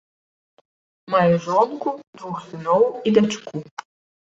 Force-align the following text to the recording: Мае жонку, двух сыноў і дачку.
Мае 1.15 1.35
жонку, 1.45 1.87
двух 2.21 2.37
сыноў 2.49 2.81
і 3.07 3.17
дачку. 3.21 3.57